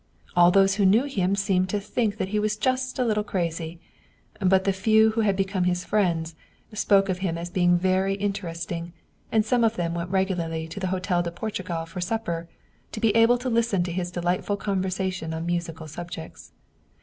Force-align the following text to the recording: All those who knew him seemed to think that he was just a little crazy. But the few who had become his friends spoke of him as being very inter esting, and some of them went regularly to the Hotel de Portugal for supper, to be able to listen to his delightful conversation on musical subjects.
All 0.35 0.49
those 0.49 0.73
who 0.77 0.83
knew 0.87 1.03
him 1.03 1.35
seemed 1.35 1.69
to 1.69 1.79
think 1.79 2.17
that 2.17 2.29
he 2.29 2.39
was 2.39 2.57
just 2.57 2.97
a 2.97 3.05
little 3.05 3.23
crazy. 3.23 3.79
But 4.39 4.63
the 4.63 4.73
few 4.73 5.11
who 5.11 5.21
had 5.21 5.35
become 5.35 5.65
his 5.65 5.85
friends 5.85 6.33
spoke 6.73 7.07
of 7.07 7.19
him 7.19 7.37
as 7.37 7.51
being 7.51 7.77
very 7.77 8.19
inter 8.19 8.49
esting, 8.49 8.93
and 9.31 9.45
some 9.45 9.63
of 9.63 9.75
them 9.75 9.93
went 9.93 10.09
regularly 10.09 10.67
to 10.69 10.79
the 10.79 10.87
Hotel 10.87 11.21
de 11.21 11.29
Portugal 11.29 11.85
for 11.85 12.01
supper, 12.01 12.49
to 12.93 12.99
be 12.99 13.15
able 13.15 13.37
to 13.37 13.47
listen 13.47 13.83
to 13.83 13.91
his 13.91 14.09
delightful 14.09 14.57
conversation 14.57 15.35
on 15.35 15.45
musical 15.45 15.87
subjects. 15.87 16.51